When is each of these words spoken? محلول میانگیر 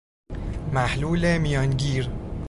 محلول 0.73 1.37
میانگیر 1.37 2.09